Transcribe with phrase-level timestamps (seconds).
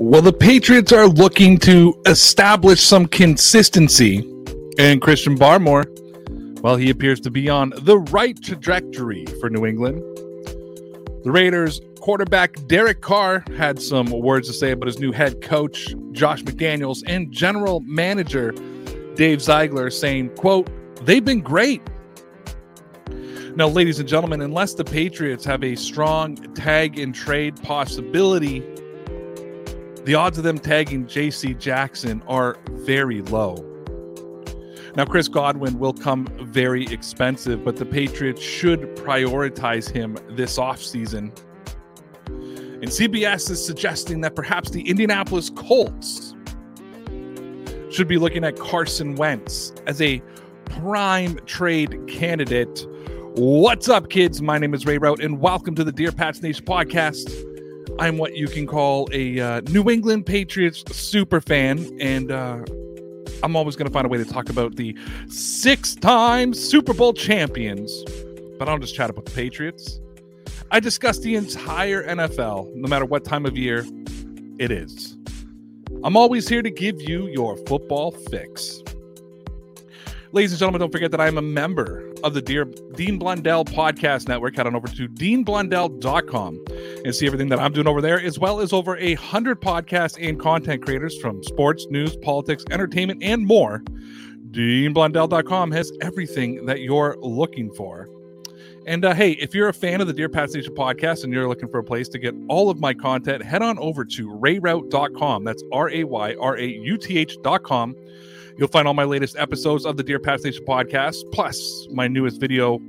[0.00, 4.18] Well, the Patriots are looking to establish some consistency,
[4.78, 5.86] and Christian Barmore,
[6.62, 9.98] well, he appears to be on the right trajectory for New England.
[11.24, 15.88] The Raiders quarterback Derek Carr had some words to say about his new head coach
[16.12, 18.52] Josh McDaniels and general manager
[19.16, 20.70] Dave Ziegler saying, quote,
[21.04, 21.82] they've been great.
[23.56, 28.62] Now, ladies and gentlemen, unless the Patriots have a strong tag and trade possibility,
[30.08, 33.56] the odds of them tagging JC Jackson are very low.
[34.96, 41.38] Now, Chris Godwin will come very expensive, but the Patriots should prioritize him this offseason.
[42.26, 46.34] And CBS is suggesting that perhaps the Indianapolis Colts
[47.90, 50.22] should be looking at Carson Wentz as a
[50.70, 52.86] prime trade candidate.
[53.34, 54.40] What's up, kids?
[54.40, 57.47] My name is Ray Rauth, and welcome to the Dear Pats Nation podcast.
[57.98, 62.64] I'm what you can call a uh, New England Patriots super fan, and uh,
[63.42, 64.96] I'm always going to find a way to talk about the
[65.28, 68.04] six-time Super Bowl champions.
[68.58, 70.00] But I don't just chat about the Patriots.
[70.70, 73.86] I discuss the entire NFL, no matter what time of year
[74.58, 75.16] it is.
[76.04, 78.82] I'm always here to give you your football fix.
[80.32, 83.64] Ladies and gentlemen, don't forget that I am a member of the Dear Dean Blundell
[83.64, 84.56] Podcast Network.
[84.56, 86.64] Head on over to deanblundell.com
[87.02, 90.18] and see everything that I'm doing over there, as well as over a hundred podcasts
[90.20, 93.82] and content creators from sports, news, politics, entertainment, and more.
[94.50, 98.06] DeanBlundell.com has everything that you're looking for.
[98.86, 101.48] And uh, hey, if you're a fan of the Dear Pats Nation podcast and you're
[101.48, 105.44] looking for a place to get all of my content, head on over to rayrauth.com.
[105.44, 107.96] That's R A Y R A U T H.com.
[108.58, 112.40] You'll find all my latest episodes of the Dear Pats Nation podcast, plus my newest
[112.40, 112.80] video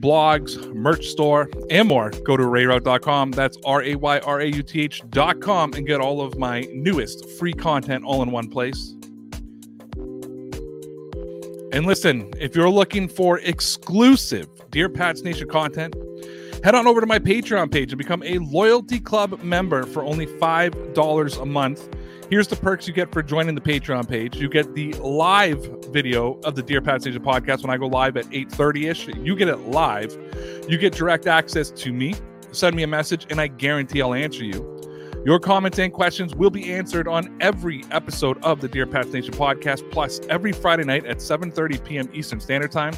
[0.00, 2.10] blogs, merch store, and more.
[2.24, 3.32] Go to rayrauth.com.
[3.32, 7.28] That's R A Y R A U T H.com and get all of my newest
[7.38, 8.94] free content all in one place.
[11.74, 15.94] And listen, if you're looking for exclusive Dear Pats Nation content,
[16.62, 20.26] head on over to my Patreon page and become a loyalty club member for only
[20.26, 21.88] $5 a month.
[22.30, 24.36] Here's the perks you get for joining the Patreon page.
[24.36, 25.62] You get the live
[25.92, 29.24] video of the Dear Pats Nation podcast when I go live at 8:30ish.
[29.24, 30.16] You get it live.
[30.66, 32.14] You get direct access to me.
[32.50, 34.70] Send me a message and I guarantee I'll answer you.
[35.26, 39.32] Your comments and questions will be answered on every episode of the Dear Pats Nation
[39.32, 42.08] podcast, plus every Friday night at 7:30 p.m.
[42.14, 42.94] Eastern Standard Time.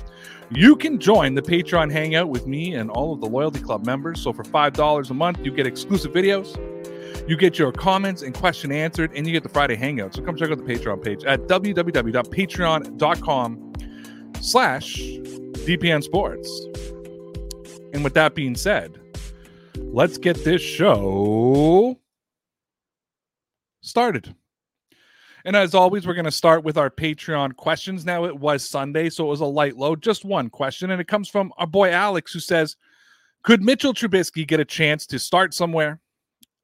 [0.50, 4.20] You can join the Patreon hangout with me and all of the Loyalty Club members.
[4.20, 6.56] So for $5 a month, you get exclusive videos,
[7.26, 10.14] you get your comments and question answered, and you get the Friday hangout.
[10.14, 13.72] So come check out the Patreon page at www.patreon.com
[14.41, 16.66] slash DPN Sports.
[17.92, 18.98] And with that being said,
[19.76, 21.98] let's get this show
[23.81, 24.34] started.
[25.44, 28.04] And as always, we're going to start with our Patreon questions.
[28.04, 30.91] Now, it was Sunday, so it was a light load, just one question.
[30.91, 32.75] And it comes from our boy Alex, who says,
[33.44, 36.00] Could Mitchell Trubisky get a chance to start somewhere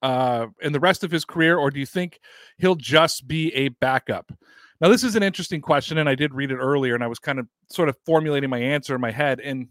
[0.03, 2.21] uh, in the rest of his career, or do you think
[2.59, 4.33] he'll just be a backup?
[4.81, 7.21] Now, this is an interesting question, and I did read it earlier, and I was
[7.21, 9.39] kind of sort of formulating my answer in my head.
[9.39, 9.69] And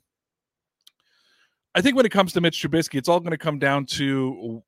[1.76, 4.64] I think when it comes to Mitch Trubisky, it's all going to come down to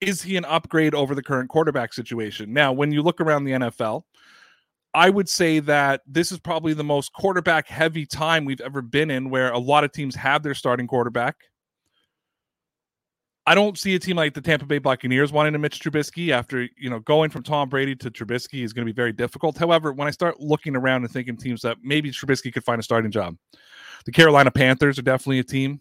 [0.00, 2.52] is he an upgrade over the current quarterback situation?
[2.52, 4.04] Now, when you look around the NFL,
[4.94, 9.10] I would say that this is probably the most quarterback heavy time we've ever been
[9.10, 11.36] in where a lot of teams have their starting quarterback.
[13.46, 16.68] I don't see a team like the Tampa Bay Buccaneers wanting to Mitch Trubisky after,
[16.76, 19.56] you know, going from Tom Brady to Trubisky is going to be very difficult.
[19.56, 22.82] However, when I start looking around and thinking teams that maybe Trubisky could find a
[22.82, 23.36] starting job,
[24.04, 25.80] the Carolina Panthers are definitely a team.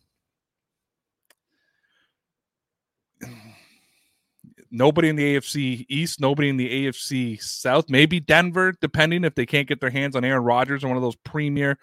[4.71, 9.45] nobody in the AFC East, nobody in the AFC South, maybe Denver, depending if they
[9.45, 11.77] can't get their hands on Aaron Rodgers or one of those premier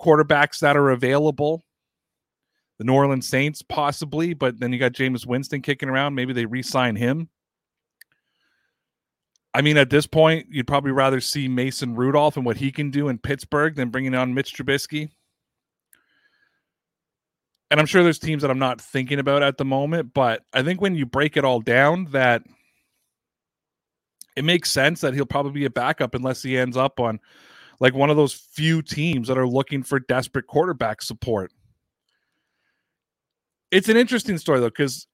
[0.00, 1.64] quarterbacks that are available.
[2.78, 6.14] The New Orleans Saints, possibly, but then you got Jameis Winston kicking around.
[6.14, 7.28] Maybe they re sign him.
[9.54, 12.90] I mean, at this point, you'd probably rather see Mason Rudolph and what he can
[12.90, 15.08] do in Pittsburgh than bringing on Mitch Trubisky.
[17.70, 20.62] And I'm sure there's teams that I'm not thinking about at the moment, but I
[20.62, 22.42] think when you break it all down, that
[24.36, 27.18] it makes sense that he'll probably be a backup unless he ends up on
[27.80, 31.50] like one of those few teams that are looking for desperate quarterback support.
[33.70, 35.06] It's an interesting story though, because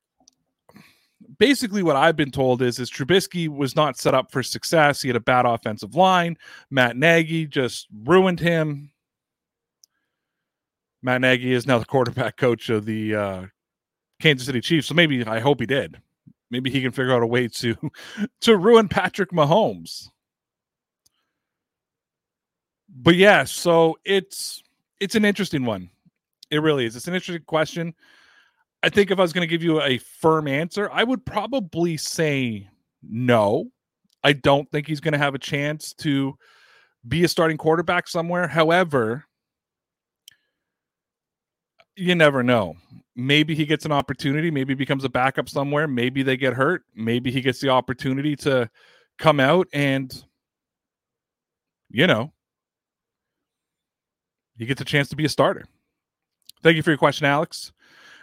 [1.38, 5.02] basically what I've been told is is Trubisky was not set up for success.
[5.02, 6.36] He had a bad offensive line.
[6.70, 8.90] Matt Nagy just ruined him.
[11.02, 13.46] Matt Nagy is now the quarterback coach of the uh,
[14.20, 14.86] Kansas City Chiefs.
[14.86, 16.00] So maybe I hope he did.
[16.50, 17.76] Maybe he can figure out a way to
[18.42, 20.08] to ruin Patrick Mahomes.
[22.94, 24.62] But yeah, so it's
[25.00, 25.90] it's an interesting one.
[26.50, 26.94] It really is.
[26.94, 27.94] It's an interesting question.
[28.82, 31.96] I think if I was going to give you a firm answer, I would probably
[31.96, 32.68] say
[33.02, 33.70] no.
[34.24, 36.36] I don't think he's going to have a chance to
[37.06, 38.48] be a starting quarterback somewhere.
[38.48, 39.24] However,
[41.96, 42.76] you never know.
[43.14, 44.50] Maybe he gets an opportunity.
[44.50, 45.86] Maybe becomes a backup somewhere.
[45.86, 46.84] Maybe they get hurt.
[46.94, 48.70] Maybe he gets the opportunity to
[49.18, 50.24] come out and,
[51.90, 52.32] you know,
[54.56, 55.66] he gets a chance to be a starter.
[56.62, 57.72] Thank you for your question, Alex.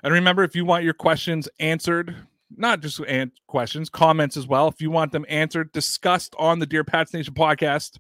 [0.04, 2.16] And remember, if you want your questions answered,
[2.56, 3.02] not just
[3.48, 7.34] questions, comments as well, if you want them answered, discussed on the Dear Pats Nation
[7.34, 8.00] podcast,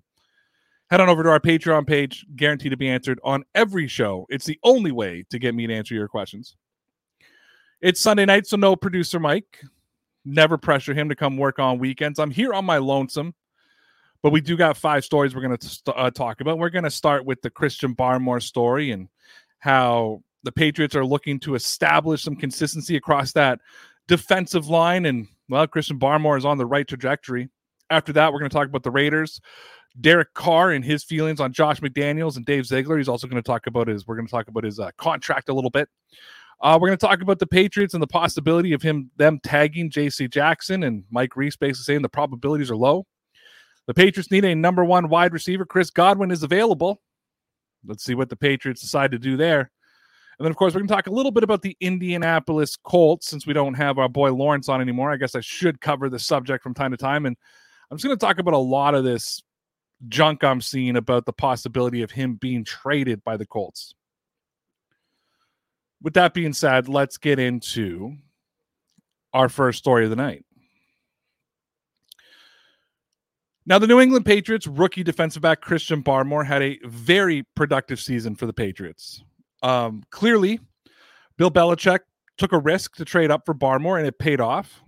[0.89, 4.25] head on over to our Patreon page, guaranteed to be answered on every show.
[4.29, 6.55] It's the only way to get me to answer your questions.
[7.81, 9.61] It's Sunday night, so no producer Mike.
[10.25, 12.19] Never pressure him to come work on weekends.
[12.19, 13.33] I'm here on my lonesome,
[14.21, 16.57] but we do got five stories we're going to uh, talk about.
[16.57, 19.07] We're going to start with the Christian Barmore story and
[19.59, 23.59] how the Patriots are looking to establish some consistency across that
[24.07, 25.05] defensive line.
[25.05, 27.49] And, well, Christian Barmore is on the right trajectory.
[27.89, 29.41] After that, we're going to talk about the Raiders.
[29.99, 32.97] Derek Carr and his feelings on Josh McDaniels and Dave Ziegler.
[32.97, 34.07] He's also going to talk about his.
[34.07, 35.89] We're going to talk about his uh, contract a little bit.
[36.61, 39.89] Uh, we're going to talk about the Patriots and the possibility of him them tagging
[39.89, 40.27] J.C.
[40.27, 43.05] Jackson and Mike Reiss, basically saying the probabilities are low.
[43.87, 45.65] The Patriots need a number one wide receiver.
[45.65, 47.01] Chris Godwin is available.
[47.85, 49.71] Let's see what the Patriots decide to do there.
[50.39, 53.27] And then, of course, we're going to talk a little bit about the Indianapolis Colts
[53.27, 55.11] since we don't have our boy Lawrence on anymore.
[55.11, 57.25] I guess I should cover the subject from time to time.
[57.25, 57.35] And
[57.91, 59.43] I'm just going to talk about a lot of this
[60.07, 63.93] junk I'm seeing about the possibility of him being traded by the Colts.
[66.01, 68.15] With that being said, let's get into
[69.33, 70.45] our first story of the night.
[73.65, 78.35] Now, the New England Patriots rookie defensive back Christian Barmore had a very productive season
[78.35, 79.21] for the Patriots.
[79.61, 80.59] Um, clearly,
[81.37, 81.99] Bill Belichick
[82.37, 84.81] took a risk to trade up for Barmore, and it paid off.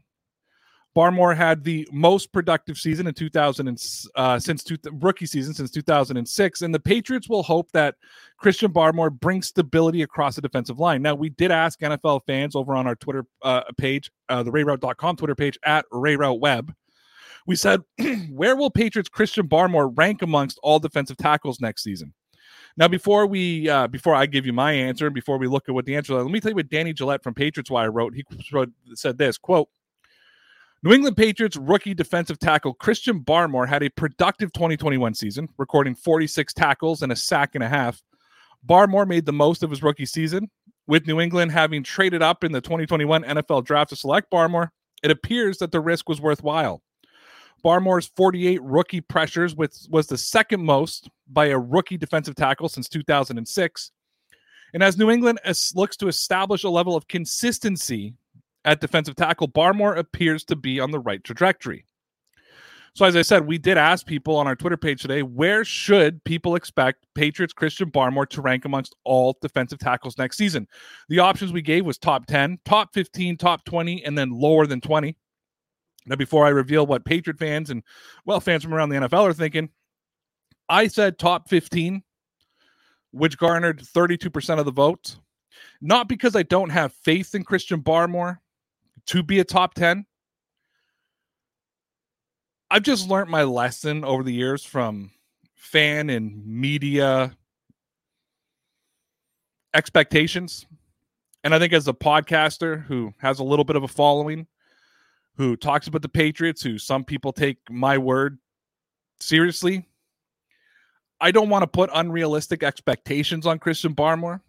[0.95, 3.81] Barmore had the most productive season in 2000 and,
[4.15, 7.95] uh, since two, rookie season since 2006, and the Patriots will hope that
[8.38, 11.01] Christian Barmore brings stability across the defensive line.
[11.01, 15.15] Now, we did ask NFL fans over on our Twitter uh, page, uh, the RayRauth.com
[15.15, 16.74] Twitter page at RayRauthWeb.
[17.47, 17.81] We said,
[18.29, 22.13] where will Patriots Christian Barmore rank amongst all defensive tackles next season?
[22.77, 25.75] Now, before we uh, before I give you my answer, and before we look at
[25.75, 28.13] what the answer is, let me tell you what Danny Gillette from Patriots Wire wrote.
[28.15, 29.69] He wrote, said this quote.
[30.83, 36.53] New England Patriots rookie defensive tackle Christian Barmore had a productive 2021 season, recording 46
[36.53, 38.01] tackles and a sack and a half.
[38.67, 40.50] Barmore made the most of his rookie season,
[40.88, 44.69] with New England having traded up in the 2021 NFL draft to select Barmore.
[45.03, 46.81] It appears that the risk was worthwhile.
[47.63, 53.91] Barmore's 48 rookie pressures was the second most by a rookie defensive tackle since 2006.
[54.74, 55.39] And as New England
[55.75, 58.13] looks to establish a level of consistency
[58.63, 61.86] at defensive tackle, Barmore appears to be on the right trajectory.
[62.94, 66.22] So, as I said, we did ask people on our Twitter page today where should
[66.25, 70.68] people expect Patriots Christian Barmore to rank amongst all defensive tackles next season?
[71.08, 74.82] The options we gave was top 10, top 15, top 20, and then lower than
[74.82, 75.15] 20.
[76.05, 77.84] Now, before I reveal what Patriot fans and,
[78.25, 79.70] well, fans from around the NFL are thinking,
[80.67, 82.01] I said top 15,
[83.12, 85.20] which garnered 32% of the votes.
[85.81, 88.39] Not because I don't have faith in Christian Barmore
[89.08, 90.05] to be a top 10.
[92.70, 95.12] I've just learned my lesson over the years from
[95.55, 97.36] fan and media
[99.74, 100.65] expectations.
[101.43, 104.48] And I think as a podcaster who has a little bit of a following,
[105.38, 108.38] who talks about the Patriots, who some people take my word
[109.19, 109.85] seriously.
[111.19, 114.41] I don't want to put unrealistic expectations on Christian Barmore.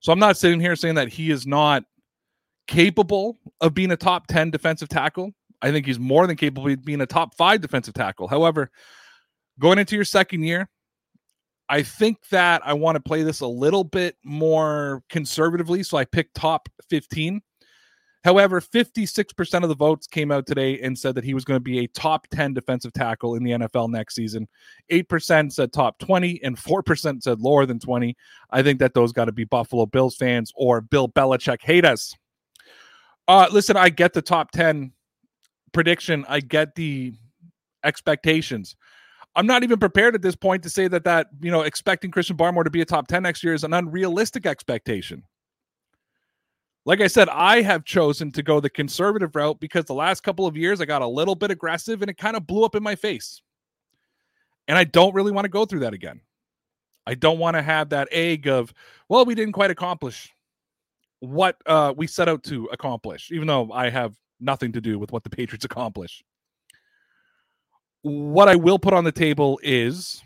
[0.00, 1.84] So I'm not sitting here saying that he is not
[2.66, 5.32] capable of being a top 10 defensive tackle.
[5.62, 8.28] I think he's more than capable of being a top five defensive tackle.
[8.28, 8.70] However,
[9.58, 10.68] going into your second year,
[11.68, 15.82] I think that I want to play this a little bit more conservatively.
[15.82, 17.42] So I picked top 15.
[18.26, 21.62] However, 56% of the votes came out today and said that he was going to
[21.62, 24.48] be a top 10 defensive tackle in the NFL next season.
[24.90, 28.16] 8% said top 20 and 4% said lower than 20.
[28.50, 32.16] I think that those got to be Buffalo Bills fans or Bill Belichick hate us.
[33.28, 34.90] Uh, listen, I get the top 10
[35.72, 36.24] prediction.
[36.28, 37.14] I get the
[37.84, 38.74] expectations.
[39.36, 42.36] I'm not even prepared at this point to say that that, you know, expecting Christian
[42.36, 45.22] Barmore to be a top 10 next year is an unrealistic expectation.
[46.86, 50.46] Like I said, I have chosen to go the conservative route because the last couple
[50.46, 52.82] of years I got a little bit aggressive and it kind of blew up in
[52.82, 53.42] my face.
[54.68, 56.20] And I don't really want to go through that again.
[57.04, 58.72] I don't want to have that egg of,
[59.08, 60.32] well, we didn't quite accomplish
[61.18, 65.10] what uh, we set out to accomplish, even though I have nothing to do with
[65.10, 66.22] what the Patriots accomplish.
[68.02, 70.22] What I will put on the table is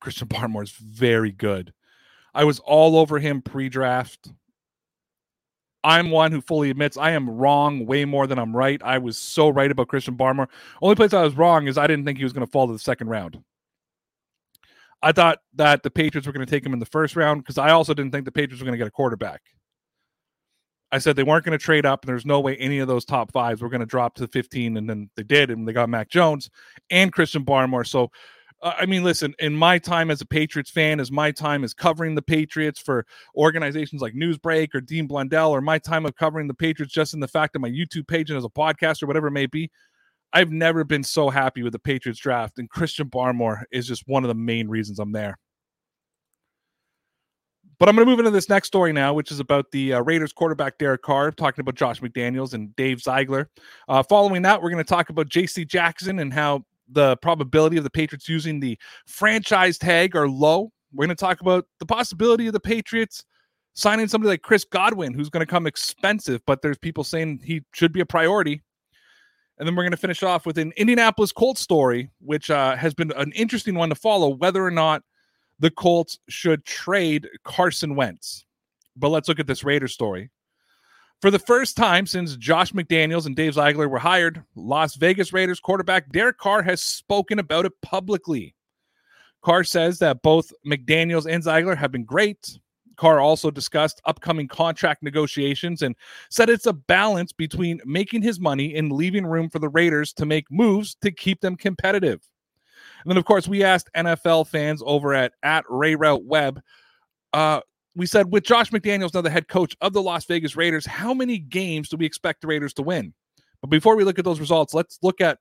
[0.00, 1.74] Christian Barmore is very good.
[2.32, 4.30] I was all over him pre draft.
[5.84, 8.80] I'm one who fully admits I am wrong way more than I'm right.
[8.84, 10.48] I was so right about Christian Barmore.
[10.80, 12.72] Only place I was wrong is I didn't think he was going to fall to
[12.72, 13.42] the second round.
[15.02, 17.58] I thought that the Patriots were going to take him in the first round because
[17.58, 19.42] I also didn't think the Patriots were going to get a quarterback.
[20.92, 23.06] I said they weren't going to trade up, and there's no way any of those
[23.06, 25.88] top fives were going to drop to 15, and then they did, and they got
[25.88, 26.50] Mac Jones
[26.90, 27.86] and Christian Barmore.
[27.86, 28.10] So
[28.62, 32.14] I mean, listen, in my time as a Patriots fan, as my time as covering
[32.14, 33.04] the Patriots for
[33.34, 37.18] organizations like Newsbreak or Dean Blundell, or my time of covering the Patriots just in
[37.18, 39.68] the fact of my YouTube page and as a podcast or whatever it may be,
[40.32, 42.58] I've never been so happy with the Patriots draft.
[42.58, 45.38] And Christian Barmore is just one of the main reasons I'm there.
[47.80, 50.02] But I'm going to move into this next story now, which is about the uh,
[50.02, 53.50] Raiders quarterback Derek Carr, talking about Josh McDaniels and Dave Ziegler.
[53.88, 55.64] Uh, following that, we're going to talk about J.C.
[55.64, 60.70] Jackson and how the probability of the Patriots using the franchise tag are low.
[60.92, 63.24] We're going to talk about the possibility of the Patriots
[63.74, 67.62] signing somebody like Chris Godwin, who's going to come expensive, but there's people saying he
[67.72, 68.62] should be a priority.
[69.58, 72.94] And then we're going to finish off with an Indianapolis Colts story, which uh, has
[72.94, 75.02] been an interesting one to follow whether or not
[75.58, 78.44] the Colts should trade Carson Wentz.
[78.96, 80.30] But let's look at this Raiders story.
[81.22, 85.60] For the first time since Josh McDaniels and Dave Ziegler were hired, Las Vegas Raiders
[85.60, 88.56] quarterback Derek Carr has spoken about it publicly.
[89.40, 92.58] Carr says that both McDaniels and Ziegler have been great.
[92.96, 95.94] Carr also discussed upcoming contract negotiations and
[96.28, 100.26] said it's a balance between making his money and leaving room for the Raiders to
[100.26, 102.20] make moves to keep them competitive.
[103.04, 106.60] And then, of course, we asked NFL fans over at, at Ray Rauth Web
[107.32, 107.60] uh,
[107.94, 111.12] we said with Josh McDaniels now the head coach of the Las Vegas Raiders, how
[111.12, 113.12] many games do we expect the Raiders to win?
[113.60, 115.38] But before we look at those results, let's look at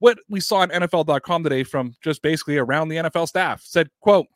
[0.00, 3.62] what we saw on NFL.com today from just basically around the NFL staff.
[3.64, 4.26] Said, quote,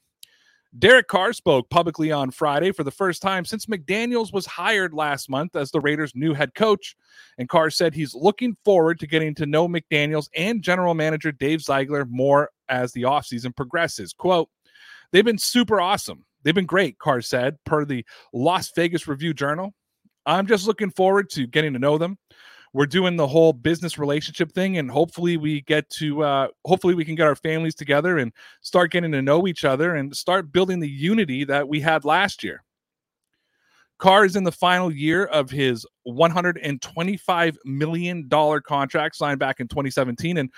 [0.79, 5.31] Derek Carr spoke publicly on Friday for the first time since McDaniels was hired last
[5.31, 6.97] month as the Raiders' new head coach.
[7.39, 11.63] And Carr said he's looking forward to getting to know McDaniels and general manager Dave
[11.63, 14.13] Ziegler more as the offseason progresses.
[14.13, 14.49] Quote,
[15.13, 16.25] they've been super awesome.
[16.45, 19.75] They've been great, Carr said, per the Las Vegas Review Journal.
[20.27, 22.19] I'm just looking forward to getting to know them.
[22.73, 27.05] We're doing the whole business relationship thing, and hopefully we get to uh, hopefully we
[27.05, 28.33] can get our families together and
[28.63, 32.43] start getting to know each other and start building the unity that we had last
[32.43, 32.65] year.
[33.99, 38.29] Carr is in the final year of his $125 million
[38.67, 40.51] contract signed back in 2017, and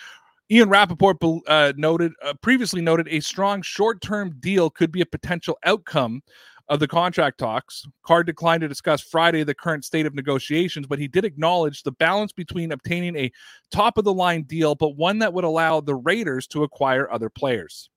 [0.50, 1.16] Ian Rapoport
[1.48, 6.22] uh, noted uh, previously noted a strong short-term deal could be a potential outcome
[6.68, 7.84] of the contract talks.
[8.04, 11.92] Carr declined to discuss Friday the current state of negotiations, but he did acknowledge the
[11.92, 13.30] balance between obtaining a
[13.70, 17.88] top-of-the-line deal, but one that would allow the Raiders to acquire other players.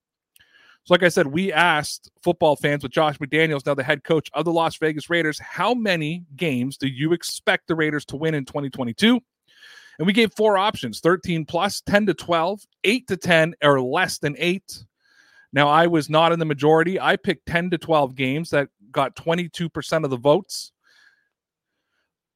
[0.86, 4.30] So, like I said, we asked football fans with Josh McDaniels, now the head coach
[4.34, 8.34] of the Las Vegas Raiders, how many games do you expect the Raiders to win
[8.34, 9.20] in 2022?
[10.00, 14.18] And we gave four options 13 plus, 10 to 12, 8 to 10, or less
[14.18, 14.86] than 8.
[15.52, 17.00] Now, I was not in the majority.
[17.00, 20.72] I picked 10 to 12 games that got 22% of the votes.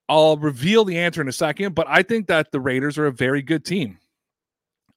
[0.10, 3.12] I'll reveal the answer in a second, but I think that the Raiders are a
[3.12, 3.98] very good team.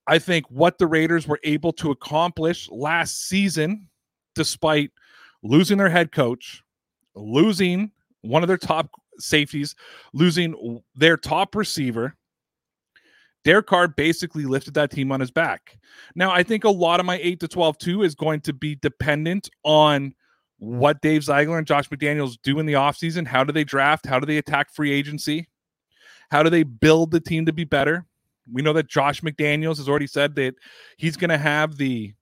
[0.08, 3.88] I think what the Raiders were able to accomplish last season,
[4.34, 4.90] despite
[5.42, 6.62] losing their head coach,
[7.14, 7.92] losing
[8.22, 9.76] one of their top safeties,
[10.12, 12.16] losing their top receiver,
[13.46, 15.78] Derek Carr basically lifted that team on his back.
[16.16, 18.74] Now, I think a lot of my 8 to 12 2 is going to be
[18.74, 20.14] dependent on
[20.58, 23.24] what Dave Ziegler and Josh McDaniels do in the offseason.
[23.24, 24.04] How do they draft?
[24.04, 25.48] How do they attack free agency?
[26.28, 28.04] How do they build the team to be better?
[28.50, 30.56] We know that Josh McDaniels has already said that
[30.96, 32.14] he's going to have the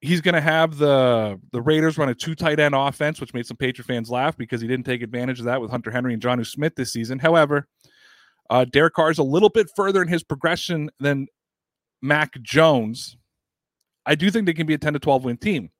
[0.00, 3.44] he's going to have the the Raiders run a two tight end offense, which made
[3.44, 6.22] some Patriot fans laugh because he didn't take advantage of that with Hunter Henry and
[6.22, 7.18] Jonnu Smith this season.
[7.18, 7.68] However,
[8.50, 11.26] uh, Derek Carr is a little bit further in his progression than
[12.02, 13.16] Mac Jones.
[14.06, 15.70] I do think they can be a 10 to 12 win team.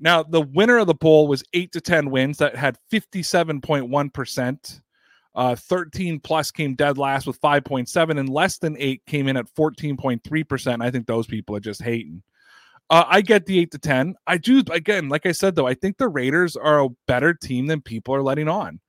[0.00, 4.80] Now, the winner of the poll was 8 to 10 wins that had 57.1%.
[5.34, 9.46] Uh, 13 plus came dead last with 5.7, and less than 8 came in at
[9.54, 10.82] 14.3%.
[10.82, 12.22] I think those people are just hating.
[12.90, 14.14] Uh, I get the 8 to 10.
[14.26, 17.66] I do, again, like I said, though, I think the Raiders are a better team
[17.66, 18.80] than people are letting on.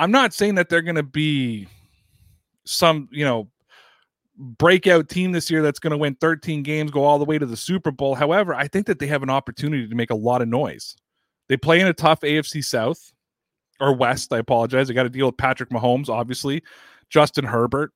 [0.00, 1.68] I'm not saying that they're going to be
[2.64, 3.50] some, you know,
[4.38, 7.44] breakout team this year that's going to win 13 games, go all the way to
[7.44, 8.14] the Super Bowl.
[8.14, 10.96] However, I think that they have an opportunity to make a lot of noise.
[11.50, 13.12] They play in a tough AFC South
[13.78, 14.32] or West.
[14.32, 14.88] I apologize.
[14.88, 16.62] They got to deal with Patrick Mahomes, obviously,
[17.10, 17.92] Justin Herbert.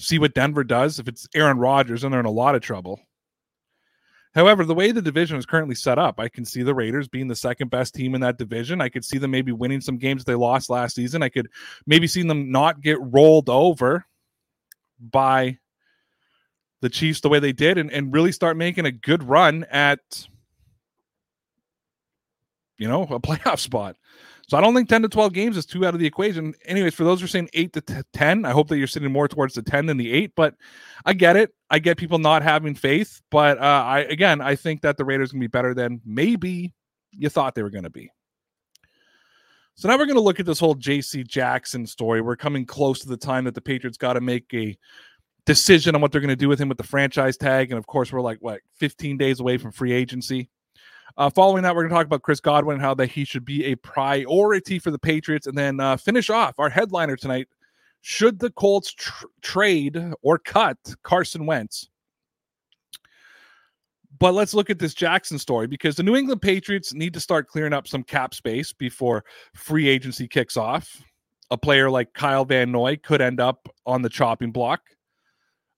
[0.00, 0.98] See what Denver does.
[0.98, 3.00] If it's Aaron Rodgers, then they're in a lot of trouble.
[4.34, 7.28] However, the way the division is currently set up, I can see the Raiders being
[7.28, 8.80] the second best team in that division.
[8.80, 11.22] I could see them maybe winning some games they lost last season.
[11.22, 11.48] I could
[11.86, 14.06] maybe see them not get rolled over
[14.98, 15.58] by
[16.80, 20.00] the Chiefs the way they did and, and really start making a good run at
[22.76, 23.96] you know a playoff spot.
[24.46, 26.54] So I don't think 10 to 12 games is too out of the equation.
[26.66, 29.26] Anyways, for those who are saying 8 to 10, I hope that you're sitting more
[29.26, 30.54] towards the 10 than the 8, but
[31.06, 31.54] I get it.
[31.70, 35.30] I get people not having faith, but uh, I again, I think that the Raiders
[35.30, 36.72] can be better than maybe
[37.12, 38.10] you thought they were going to be.
[39.76, 42.20] So now we're going to look at this whole JC Jackson story.
[42.20, 44.76] We're coming close to the time that the Patriots got to make a
[45.46, 47.70] decision on what they're going to do with him with the franchise tag.
[47.70, 50.48] And of course, we're like, what, 15 days away from free agency.
[51.16, 53.44] Uh, following that, we're going to talk about Chris Godwin and how that he should
[53.44, 55.46] be a priority for the Patriots.
[55.46, 57.48] And then uh, finish off our headliner tonight.
[58.00, 61.88] Should the Colts tr- trade or cut Carson Wentz?
[64.18, 67.48] But let's look at this Jackson story because the New England Patriots need to start
[67.48, 69.24] clearing up some cap space before
[69.54, 71.02] free agency kicks off.
[71.50, 74.82] A player like Kyle Van Noy could end up on the chopping block.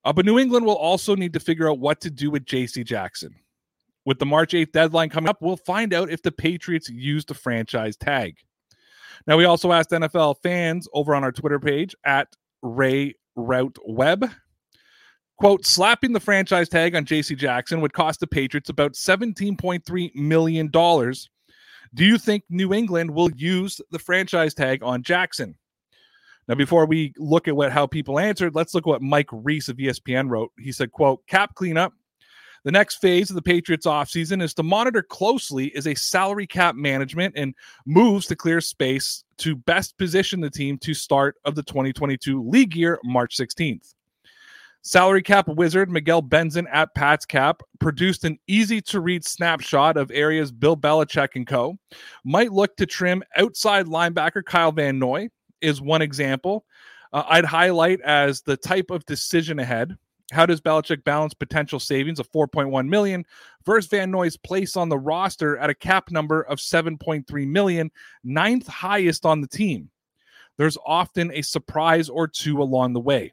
[0.05, 2.85] Uh, but New England will also need to figure out what to do with JC
[2.85, 3.35] Jackson.
[4.07, 7.35] With the March 8th deadline coming up, we'll find out if the Patriots use the
[7.35, 8.37] franchise tag.
[9.27, 12.29] Now, we also asked NFL fans over on our Twitter page at
[12.63, 14.31] Ray Rauth Web
[15.39, 20.69] Quote, slapping the franchise tag on JC Jackson would cost the Patriots about $17.3 million.
[20.71, 25.55] Do you think New England will use the franchise tag on Jackson?
[26.49, 29.69] Now, before we look at what how people answered, let's look at what Mike Reiss
[29.69, 30.53] of ESPN wrote.
[30.59, 31.93] He said, quote, cap cleanup.
[32.67, 36.75] The next phase of the Patriots offseason is to monitor closely is a salary cap
[36.75, 37.55] management and
[37.87, 42.75] moves to clear space to best position the team to start of the 2022 league
[42.75, 43.95] year, March 16th.
[44.83, 50.11] Salary cap wizard Miguel Benzan at Pats Cap produced an easy to read snapshot of
[50.11, 51.79] areas Bill Belichick and co.
[52.25, 55.29] might look to trim outside linebacker Kyle Van Noy
[55.61, 56.65] is one example.
[57.13, 59.97] Uh, I'd highlight as the type of decision ahead.
[60.33, 63.25] How does Belichick balance potential savings of 4.1 million
[63.65, 67.91] versus Van Noy's place on the roster at a cap number of 7.3 million,
[68.25, 69.91] ninth highest on the team?
[70.57, 73.33] There's often a surprise or two along the way.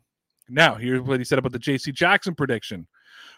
[0.50, 2.86] Now, here's what he said about the JC Jackson prediction.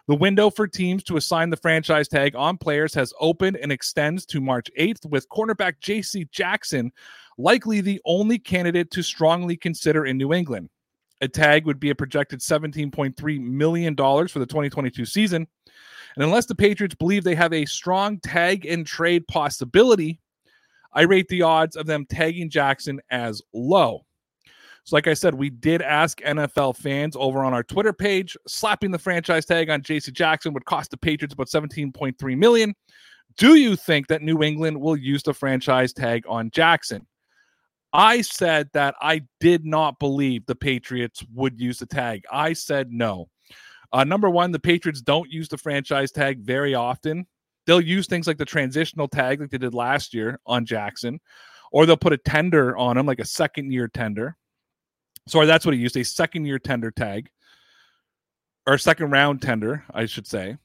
[0.08, 4.26] The window for teams to assign the franchise tag on players has opened and extends
[4.28, 6.92] to March 8th, with cornerback JC Jackson
[7.38, 10.70] likely the only candidate to strongly consider in New England.
[11.22, 15.48] A tag would be a projected $17.3 million for the 2022 season.
[16.16, 20.20] And unless the Patriots believe they have a strong tag and trade possibility,
[20.94, 24.06] I rate the odds of them tagging Jackson as low.
[24.86, 28.38] So, like I said, we did ask NFL fans over on our Twitter page.
[28.48, 32.74] Slapping the franchise tag on JC Jackson would cost the Patriots about 17.3 million.
[33.38, 37.06] Do you think that New England will use the franchise tag on Jackson?
[37.96, 42.26] I said that I did not believe the Patriots would use the tag.
[42.30, 43.30] I said no.
[43.94, 47.26] Uh, number one, the Patriots don't use the franchise tag very often.
[47.66, 51.22] They'll use things like the transitional tag, like they did last year on Jackson,
[51.72, 54.36] or they'll put a tender on him, like a second year tender.
[55.30, 57.30] Sorry, that's what he used a second year tender tag
[58.68, 60.58] or second round tender, I should say.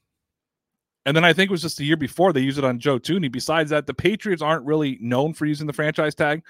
[1.05, 2.99] And then I think it was just the year before they used it on Joe
[2.99, 3.31] Thuney.
[3.31, 6.43] Besides that, the Patriots aren't really known for using the franchise tag.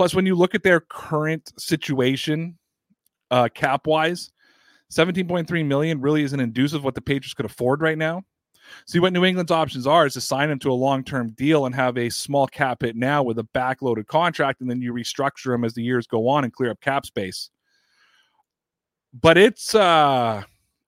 [0.00, 2.56] Plus, when you look at their current situation,
[3.30, 4.30] uh, cap wise,
[4.90, 8.22] 17.3 million really isn't inducive what the Patriots could afford right now.
[8.86, 11.74] See what New England's options are is to sign him to a long-term deal and
[11.74, 15.64] have a small cap hit now with a backloaded contract, and then you restructure him
[15.64, 17.50] as the years go on and clear up cap space.
[19.12, 20.44] But it's uh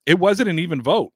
[0.07, 1.13] it wasn't an even vote.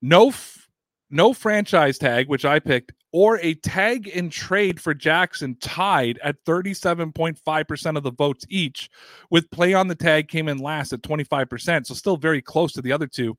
[0.00, 0.70] No f-
[1.10, 6.44] no franchise tag, which I picked, or a tag and trade for Jackson tied at
[6.44, 8.90] 37.5% of the votes each,
[9.30, 11.86] with play on the tag came in last at 25%.
[11.86, 13.36] So still very close to the other two.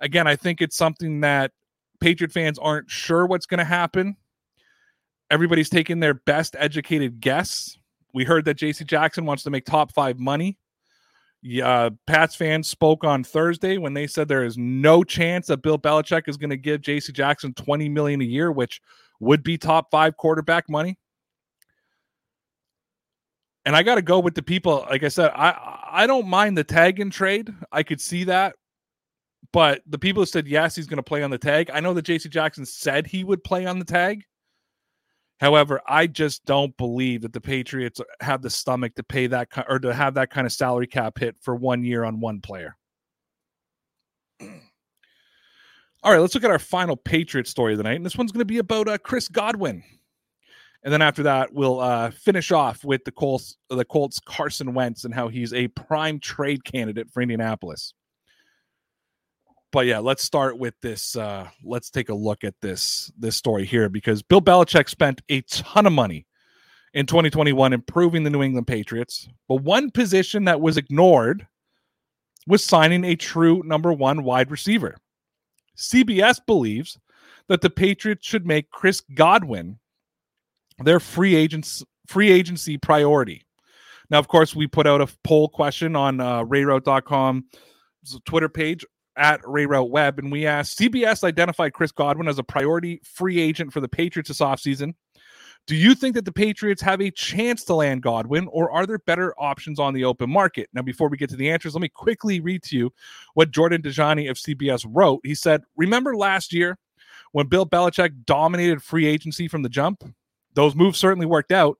[0.00, 1.52] Again, I think it's something that
[2.00, 4.16] Patriot fans aren't sure what's going to happen.
[5.30, 7.78] Everybody's taking their best educated guess.
[8.12, 10.58] We heard that JC Jackson wants to make top five money.
[11.44, 15.62] Yeah, uh, Pats fans spoke on Thursday when they said there is no chance that
[15.62, 18.80] Bill Belichick is going to give JC Jackson 20 million a year, which
[19.18, 20.96] would be top five quarterback money.
[23.64, 24.86] And I got to go with the people.
[24.88, 27.52] Like I said, I I don't mind the tag and trade.
[27.70, 28.54] I could see that.
[29.52, 31.70] But the people who said yes, he's going to play on the tag.
[31.72, 34.24] I know that JC Jackson said he would play on the tag.
[35.42, 39.80] However, I just don't believe that the Patriots have the stomach to pay that or
[39.80, 42.76] to have that kind of salary cap hit for one year on one player.
[44.40, 47.96] All right, let's look at our final Patriot story of the night.
[47.96, 49.82] And this one's going to be about uh, Chris Godwin.
[50.84, 55.04] And then after that, we'll uh, finish off with the Colts, the Colts Carson Wentz
[55.04, 57.94] and how he's a prime trade candidate for Indianapolis.
[59.72, 61.16] But yeah, let's start with this.
[61.16, 65.40] Uh, let's take a look at this this story here because Bill Belichick spent a
[65.42, 66.26] ton of money
[66.92, 69.28] in 2021 improving the New England Patriots.
[69.48, 71.46] But one position that was ignored
[72.46, 74.96] was signing a true number one wide receiver.
[75.76, 76.98] CBS believes
[77.48, 79.78] that the Patriots should make Chris Godwin
[80.84, 83.44] their free agents free agency priority.
[84.10, 86.44] Now, of course, we put out a poll question on uh,
[88.26, 88.84] Twitter page
[89.16, 93.72] at RayRauth Web, and we asked CBS identified Chris Godwin as a priority free agent
[93.72, 94.94] for the Patriots this offseason.
[95.66, 98.98] Do you think that the Patriots have a chance to land Godwin, or are there
[98.98, 100.68] better options on the open market?
[100.72, 102.92] Now, before we get to the answers, let me quickly read to you
[103.34, 105.20] what Jordan Dajani of CBS wrote.
[105.22, 106.78] He said, Remember last year
[107.30, 110.02] when Bill Belichick dominated free agency from the jump?
[110.54, 111.78] Those moves certainly worked out.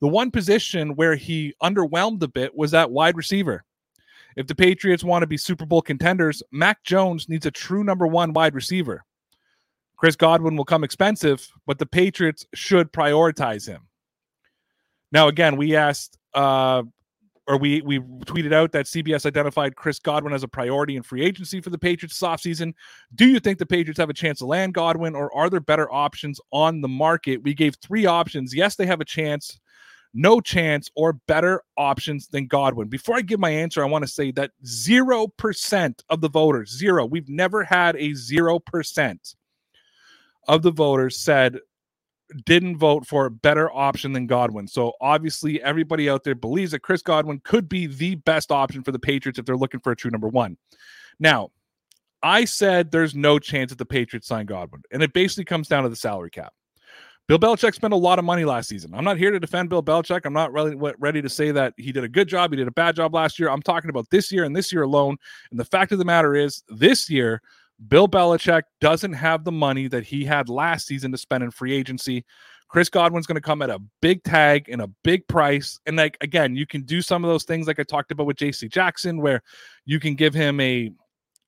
[0.00, 3.64] The one position where he underwhelmed a bit was that wide receiver.
[4.36, 8.06] If the Patriots want to be Super Bowl contenders, Mac Jones needs a true number
[8.06, 9.04] one wide receiver.
[9.96, 13.88] Chris Godwin will come expensive, but the Patriots should prioritize him.
[15.10, 16.82] Now, again, we asked, uh,
[17.48, 21.24] or we we tweeted out that CBS identified Chris Godwin as a priority in free
[21.24, 22.74] agency for the Patriots this offseason.
[23.14, 25.90] Do you think the Patriots have a chance to land Godwin, or are there better
[25.90, 27.42] options on the market?
[27.42, 28.54] We gave three options.
[28.54, 29.58] Yes, they have a chance,
[30.16, 32.88] no chance, or better options than Godwin.
[32.88, 37.04] Before I give my answer, I want to say that 0% of the voters, zero,
[37.06, 39.34] we've never had a 0%
[40.48, 41.58] of the voters said
[42.44, 44.66] didn't vote for a better option than Godwin.
[44.66, 48.92] So obviously, everybody out there believes that Chris Godwin could be the best option for
[48.92, 50.56] the Patriots if they're looking for a true number one.
[51.20, 51.50] Now,
[52.22, 55.84] I said there's no chance that the Patriots sign Godwin, and it basically comes down
[55.84, 56.52] to the salary cap.
[57.28, 58.94] Bill Belichick spent a lot of money last season.
[58.94, 60.20] I'm not here to defend Bill Belichick.
[60.24, 62.72] I'm not really ready to say that he did a good job, he did a
[62.72, 63.50] bad job last year.
[63.50, 65.16] I'm talking about this year and this year alone.
[65.50, 67.42] And the fact of the matter is, this year,
[67.88, 71.74] Bill Belichick doesn't have the money that he had last season to spend in free
[71.74, 72.24] agency.
[72.68, 75.78] Chris Godwin's going to come at a big tag and a big price.
[75.86, 78.36] And like again, you can do some of those things like I talked about with
[78.36, 79.42] JC Jackson, where
[79.84, 80.90] you can give him a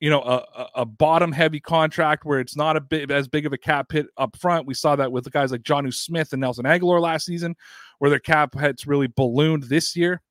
[0.01, 3.53] you know a, a bottom heavy contract where it's not a bit as big of
[3.53, 4.67] a cap hit up front.
[4.67, 7.57] We saw that with the guys like Jonnu Smith and Nelson Agholor last season,
[7.99, 10.23] where their cap hits really ballooned this year.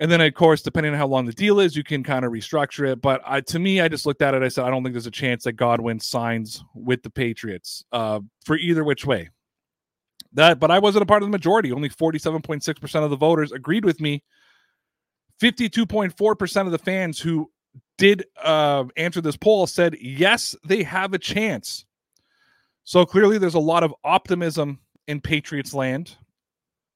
[0.00, 2.32] And then, of course, depending on how long the deal is, you can kind of
[2.32, 3.00] restructure it.
[3.00, 4.42] But I, to me, I just looked at it.
[4.42, 8.18] I said, I don't think there's a chance that Godwin signs with the Patriots uh,
[8.44, 9.30] for either which way.
[10.32, 11.70] That, but I wasn't a part of the majority.
[11.70, 14.24] Only 47.6% of the voters agreed with me.
[15.40, 17.48] 52.4% of the fans who
[17.98, 21.84] did uh, answer this poll said yes, they have a chance.
[22.84, 26.16] So clearly, there's a lot of optimism in Patriots land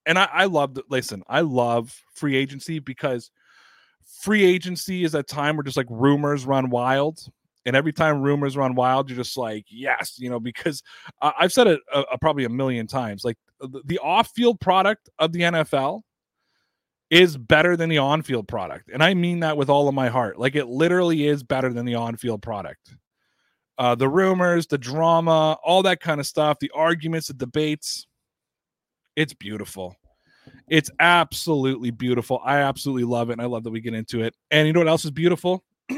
[0.06, 3.30] and I, I love listen, I love free agency because
[4.20, 7.28] free agency is a time where just like rumors run wild.
[7.66, 10.84] And every time rumors run wild, you're just like, yes, you know, because
[11.20, 13.24] I've said it uh, uh, probably a million times.
[13.24, 16.02] Like the, the off field product of the NFL
[17.10, 18.90] is better than the on field product.
[18.92, 20.38] And I mean that with all of my heart.
[20.38, 22.94] Like it literally is better than the on field product.
[23.78, 28.06] Uh, the rumors, the drama, all that kind of stuff, the arguments, the debates
[29.16, 29.96] it's beautiful.
[30.68, 32.40] It's absolutely beautiful.
[32.44, 33.34] I absolutely love it.
[33.34, 34.34] And I love that we get into it.
[34.50, 35.64] And you know what else is beautiful?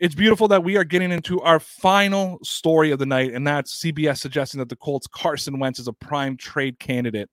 [0.00, 3.80] It's beautiful that we are getting into our final story of the night, and that's
[3.80, 7.30] CBS suggesting that the Colts' Carson Wentz is a prime trade candidate.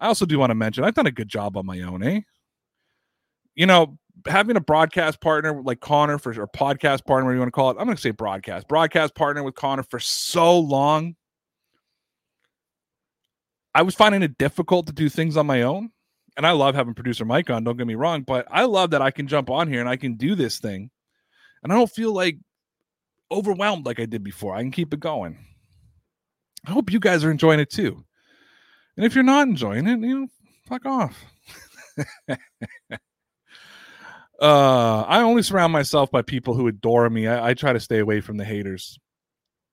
[0.00, 2.20] I also do want to mention I've done a good job on my own, eh?
[3.54, 7.48] You know, having a broadcast partner like Connor for or podcast partner, whatever you want
[7.48, 7.76] to call it.
[7.78, 11.16] I'm going to say broadcast, broadcast partner with Connor for so long.
[13.74, 15.90] I was finding it difficult to do things on my own.
[16.36, 19.02] And I love having producer Mike on, don't get me wrong, but I love that
[19.02, 20.88] I can jump on here and I can do this thing.
[21.62, 22.38] And I don't feel like
[23.32, 24.54] overwhelmed like I did before.
[24.54, 25.36] I can keep it going.
[26.64, 28.04] I hope you guys are enjoying it too.
[28.98, 30.26] And if you're not enjoying it, you know,
[30.66, 31.24] fuck off.
[34.40, 37.26] Uh, I only surround myself by people who adore me.
[37.26, 38.96] I, I try to stay away from the haters.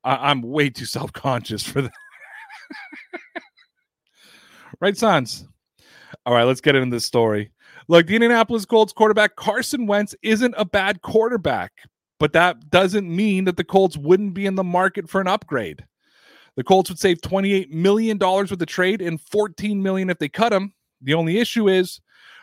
[0.03, 1.91] I, am way too self conscious for that.
[4.81, 5.45] right, sons?
[6.25, 7.51] All right, let's get into this story.
[7.88, 11.71] Look, the Indianapolis Colts quarterback Carson Wentz isn't a bad quarterback,
[12.19, 15.85] but that doesn't mean that the Colts wouldn't be in the market for an upgrade.
[16.55, 20.53] The Colts would save $28 million with the trade and 14 million if they cut
[20.53, 20.73] him.
[21.01, 21.99] The only issue is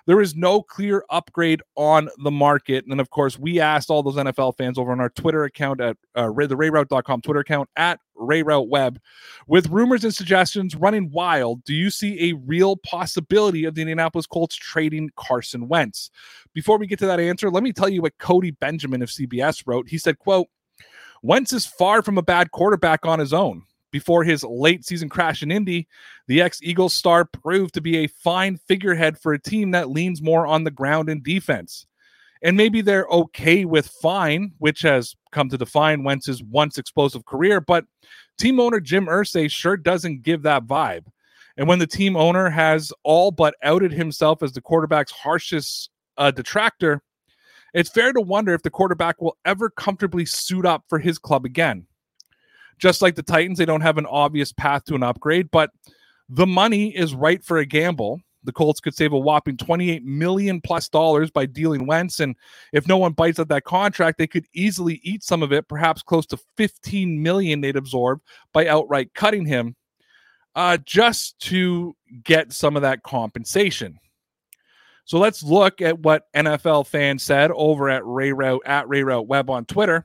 [0.06, 2.84] there is no clear upgrade on the market.
[2.88, 5.96] And of course, we asked all those NFL fans over on our Twitter account at
[6.14, 8.98] uh, the RayRauth.com Twitter account at RayRauthWeb
[9.46, 11.64] with rumors and suggestions running wild.
[11.64, 16.10] Do you see a real possibility of the Indianapolis Colts trading Carson Wentz?
[16.52, 19.62] Before we get to that answer, let me tell you what Cody Benjamin of CBS
[19.66, 19.88] wrote.
[19.88, 20.48] He said, quote,
[21.22, 23.62] Wentz is far from a bad quarterback on his own.
[23.92, 25.86] Before his late season crash in Indy,
[26.26, 30.20] the ex Eagles star proved to be a fine figurehead for a team that leans
[30.20, 31.86] more on the ground and defense.
[32.42, 37.60] And maybe they're okay with fine, which has come to define Wentz's once explosive career,
[37.60, 37.84] but
[38.38, 41.04] team owner Jim Irsay sure doesn't give that vibe.
[41.56, 46.30] And when the team owner has all but outed himself as the quarterback's harshest uh,
[46.30, 47.02] detractor,
[47.74, 51.44] it's fair to wonder if the quarterback will ever comfortably suit up for his club
[51.44, 51.86] again.
[52.82, 55.70] Just like the Titans, they don't have an obvious path to an upgrade, but
[56.28, 58.20] the money is right for a gamble.
[58.42, 62.18] The Colts could save a whopping 28 million plus dollars by dealing Wentz.
[62.18, 62.34] And
[62.72, 66.02] if no one bites at that contract, they could easily eat some of it, perhaps
[66.02, 68.20] close to 15 million they'd absorb
[68.52, 69.76] by outright cutting him,
[70.56, 73.96] uh, just to get some of that compensation.
[75.04, 79.28] So let's look at what NFL fans said over at Ray Rauth at Ray Rauth
[79.28, 80.04] Web on Twitter.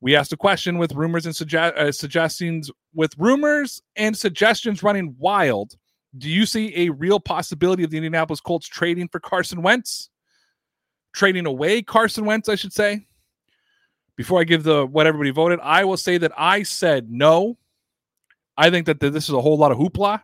[0.00, 5.76] We asked a question with rumors and uh, suggestions with rumors and suggestions running wild.
[6.16, 10.10] Do you see a real possibility of the Indianapolis Colts trading for Carson Wentz?
[11.12, 13.06] Trading away Carson Wentz, I should say.
[14.16, 17.56] Before I give the what everybody voted, I will say that I said no.
[18.56, 20.22] I think that this is a whole lot of hoopla.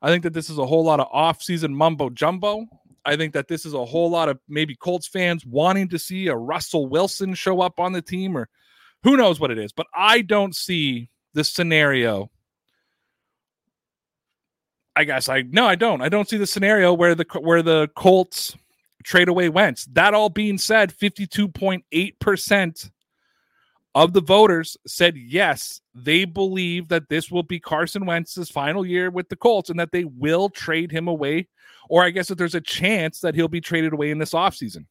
[0.00, 2.66] I think that this is a whole lot of off-season mumbo jumbo.
[3.04, 6.28] I think that this is a whole lot of maybe Colts fans wanting to see
[6.28, 8.48] a Russell Wilson show up on the team or
[9.02, 9.72] who knows what it is?
[9.72, 12.30] But I don't see the scenario.
[14.96, 16.00] I guess I no, I don't.
[16.02, 18.56] I don't see the scenario where the where the Colts
[19.04, 19.86] trade away Wentz.
[19.92, 22.90] That all being said, 52.8%
[23.94, 29.10] of the voters said yes, they believe that this will be Carson Wentz's final year
[29.10, 31.48] with the Colts and that they will trade him away.
[31.88, 34.86] Or I guess that there's a chance that he'll be traded away in this offseason.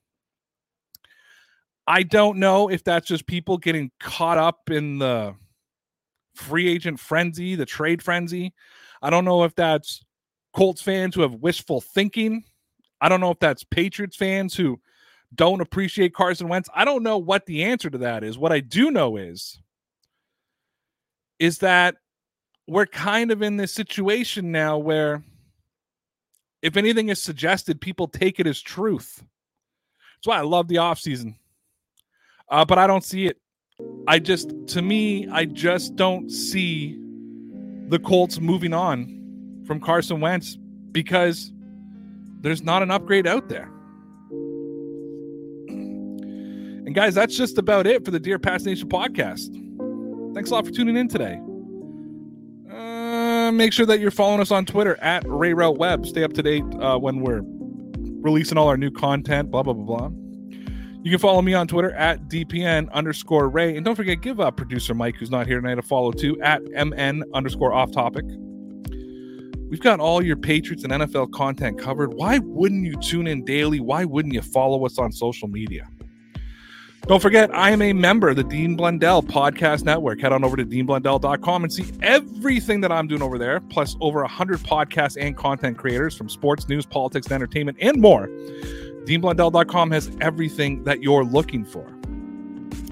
[1.87, 5.35] I don't know if that's just people getting caught up in the
[6.35, 8.53] free agent frenzy, the trade frenzy.
[9.01, 10.03] I don't know if that's
[10.53, 12.43] Colts fans who have wishful thinking.
[12.99, 14.81] I don't know if that's Patriots fans who
[15.33, 16.69] don't appreciate Carson Wentz.
[16.75, 18.37] I don't know what the answer to that is.
[18.37, 19.59] What I do know is
[21.39, 21.95] is that
[22.67, 25.23] we're kind of in this situation now where
[26.61, 29.23] if anything is suggested, people take it as truth.
[30.15, 31.35] That's why I love the offseason
[32.49, 33.37] uh, but I don't see it.
[34.07, 36.97] I just, to me, I just don't see
[37.89, 40.57] the Colts moving on from Carson Wentz
[40.91, 41.51] because
[42.41, 43.69] there's not an upgrade out there.
[46.87, 49.53] And guys, that's just about it for the Dear Pats Nation podcast.
[50.33, 51.39] Thanks a lot for tuning in today.
[52.71, 56.05] Uh, make sure that you're following us on Twitter at RayRauthWeb.
[56.05, 57.41] Stay up to date uh, when we're
[58.21, 60.26] releasing all our new content, blah, blah, blah, blah.
[61.07, 63.77] You can follow me on Twitter at DPN underscore Ray.
[63.77, 66.61] And don't forget, give up producer Mike, who's not here tonight, a follow too at
[66.63, 68.25] MN underscore off topic.
[69.69, 72.13] We've got all your Patriots and NFL content covered.
[72.15, 73.79] Why wouldn't you tune in daily?
[73.79, 75.87] Why wouldn't you follow us on social media?
[77.03, 80.19] Don't forget, I am a member of the Dean Blundell Podcast Network.
[80.19, 84.19] Head on over to deanblundell.com and see everything that I'm doing over there, plus over
[84.23, 88.29] 100 podcasts and content creators from sports, news, politics, and entertainment, and more.
[89.07, 91.97] DeanBlundell.com has everything that you're looking for.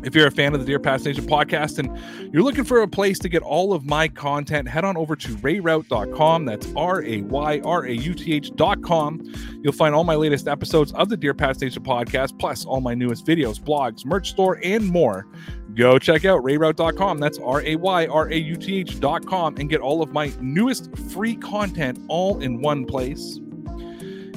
[0.05, 2.87] If you're a fan of the Dear Pats Nation podcast and you're looking for a
[2.87, 6.45] place to get all of my content, head on over to rayrauth.com.
[6.45, 9.21] That's R A Y R A U T H.com.
[9.63, 12.93] You'll find all my latest episodes of the Dear Pats Nation podcast, plus all my
[12.93, 15.27] newest videos, blogs, merch store, and more.
[15.73, 17.17] Go check out rayrauth.com.
[17.17, 20.95] That's R A Y R A U T H.com and get all of my newest
[21.09, 23.39] free content all in one place.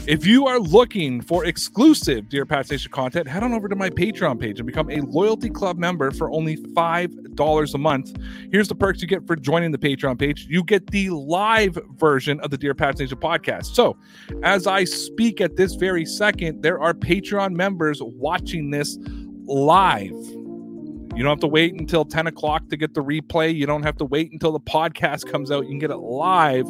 [0.09, 3.91] If you are looking for exclusive Dear Pats Nation content, head on over to my
[3.91, 8.17] Patreon page and become a Loyalty Club member for only $5 a month.
[8.51, 12.41] Here's the perks you get for joining the Patreon page you get the live version
[12.41, 13.75] of the Dear Pats Nation podcast.
[13.75, 13.99] So,
[14.43, 18.97] as I speak at this very second, there are Patreon members watching this
[19.45, 20.07] live.
[20.09, 23.55] You don't have to wait until 10 o'clock to get the replay.
[23.55, 25.65] You don't have to wait until the podcast comes out.
[25.65, 26.65] You can get it live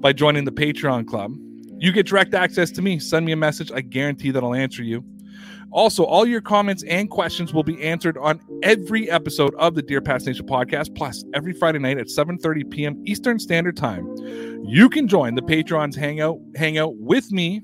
[0.00, 1.32] by joining the Patreon club.
[1.78, 2.98] You get direct access to me.
[2.98, 3.70] Send me a message.
[3.72, 5.04] I guarantee that I'll answer you.
[5.72, 10.00] Also, all your comments and questions will be answered on every episode of the Dear
[10.00, 13.02] Pats Nation podcast, plus every Friday night at 7:30 p.m.
[13.04, 14.06] Eastern Standard Time.
[14.64, 17.62] You can join the Patrons hangout hangout with me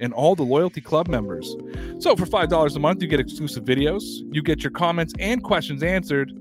[0.00, 1.56] and all the loyalty club members.
[1.98, 4.02] So for $5 a month, you get exclusive videos,
[4.32, 6.32] you get your comments and questions answered,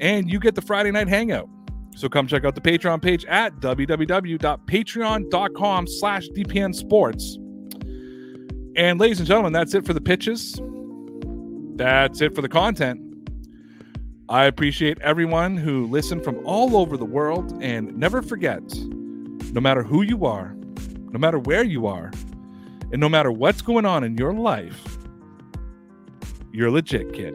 [0.00, 1.48] and you get the Friday night hangout.
[1.96, 7.38] So come check out the Patreon page at www.patreon.com slash DPN Sports.
[8.76, 10.60] And ladies and gentlemen, that's it for the pitches.
[11.76, 13.00] That's it for the content.
[14.28, 17.56] I appreciate everyone who listened from all over the world.
[17.62, 18.62] And never forget,
[19.52, 20.56] no matter who you are,
[21.12, 22.10] no matter where you are,
[22.90, 24.98] and no matter what's going on in your life,
[26.52, 27.34] you're legit, kid.